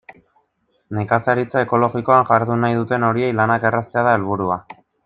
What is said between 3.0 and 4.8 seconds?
horiei lanak erraztea da helburua.